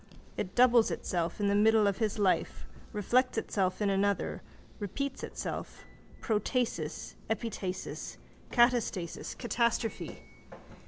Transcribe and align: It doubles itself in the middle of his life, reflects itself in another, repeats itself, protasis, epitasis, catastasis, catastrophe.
It 0.35 0.55
doubles 0.55 0.89
itself 0.89 1.39
in 1.39 1.47
the 1.47 1.53
middle 1.53 1.85
of 1.85 1.99
his 1.99 2.17
life, 2.17 2.65
reflects 2.91 3.37
itself 3.37 3.83
in 3.83 3.89
another, 3.91 4.41
repeats 4.79 5.21
itself, 5.21 5.85
protasis, 6.21 7.13
epitasis, 7.29 8.17
catastasis, 8.49 9.35
catastrophe. 9.37 10.23